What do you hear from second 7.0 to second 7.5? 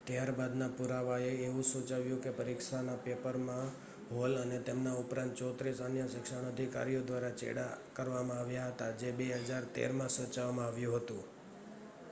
દ્વારા